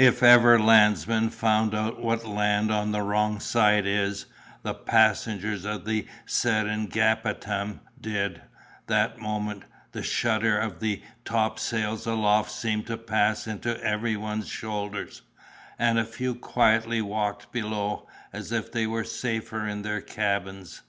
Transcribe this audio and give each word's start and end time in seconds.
If 0.00 0.24
ever 0.24 0.58
landsmen 0.58 1.30
found 1.30 1.72
out 1.72 2.02
what 2.02 2.26
land 2.26 2.72
on 2.72 2.90
the 2.90 3.02
wrong 3.02 3.38
side 3.38 3.86
is, 3.86 4.26
the 4.64 4.74
passengers 4.74 5.64
of 5.64 5.84
the 5.84 6.08
Seringapatam 6.26 7.78
did, 8.00 8.42
that 8.88 9.20
moment; 9.20 9.62
the 9.92 10.02
shudder 10.02 10.58
of 10.58 10.80
the 10.80 11.00
topsails 11.24 12.08
aloft 12.08 12.50
seemed 12.50 12.88
to 12.88 12.96
pass 12.96 13.46
into 13.46 13.80
every 13.84 14.16
one's 14.16 14.48
shoulders, 14.48 15.22
and 15.78 15.96
a 15.96 16.04
few 16.04 16.34
quietly 16.34 17.00
walked 17.00 17.52
below, 17.52 18.08
as 18.32 18.50
if 18.50 18.72
they 18.72 18.88
were 18.88 19.04
safer 19.04 19.64
in 19.68 19.82
their 19.82 20.00
cabins. 20.00 20.82